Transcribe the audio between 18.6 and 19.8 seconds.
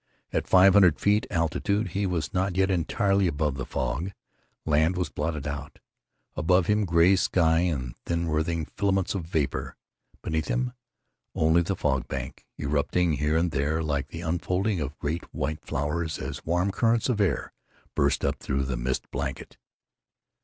the mist blanket.